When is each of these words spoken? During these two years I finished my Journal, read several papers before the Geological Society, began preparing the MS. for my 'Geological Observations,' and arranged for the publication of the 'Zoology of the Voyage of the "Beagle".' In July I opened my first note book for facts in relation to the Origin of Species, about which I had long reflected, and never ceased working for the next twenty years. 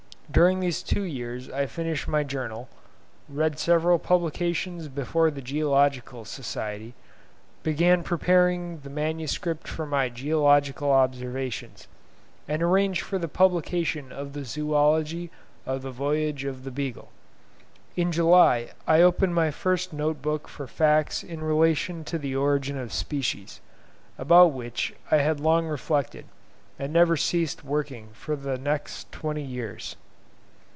During 0.33 0.61
these 0.61 0.81
two 0.81 1.01
years 1.01 1.49
I 1.51 1.65
finished 1.65 2.07
my 2.07 2.23
Journal, 2.23 2.69
read 3.27 3.59
several 3.59 3.99
papers 3.99 4.87
before 4.87 5.29
the 5.29 5.41
Geological 5.41 6.23
Society, 6.23 6.93
began 7.63 8.01
preparing 8.01 8.79
the 8.79 8.89
MS. 8.89 9.35
for 9.65 9.85
my 9.85 10.07
'Geological 10.07 10.89
Observations,' 10.89 11.89
and 12.47 12.63
arranged 12.63 13.01
for 13.01 13.19
the 13.19 13.27
publication 13.27 14.13
of 14.13 14.31
the 14.31 14.45
'Zoology 14.45 15.29
of 15.65 15.81
the 15.81 15.91
Voyage 15.91 16.45
of 16.45 16.63
the 16.63 16.71
"Beagle".' 16.71 17.11
In 17.97 18.09
July 18.13 18.69
I 18.87 19.01
opened 19.01 19.35
my 19.35 19.51
first 19.51 19.91
note 19.91 20.21
book 20.21 20.47
for 20.47 20.65
facts 20.65 21.23
in 21.23 21.43
relation 21.43 22.05
to 22.05 22.17
the 22.17 22.37
Origin 22.37 22.77
of 22.77 22.93
Species, 22.93 23.59
about 24.17 24.53
which 24.53 24.93
I 25.11 25.17
had 25.17 25.41
long 25.41 25.67
reflected, 25.67 26.23
and 26.79 26.93
never 26.93 27.17
ceased 27.17 27.65
working 27.65 28.11
for 28.13 28.37
the 28.37 28.57
next 28.57 29.11
twenty 29.11 29.43
years. 29.43 29.97